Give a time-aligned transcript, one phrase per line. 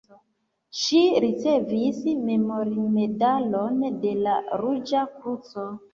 [0.83, 1.99] Ŝi ricevis
[2.29, 5.73] memormedalon de la Ruĝa Kruco.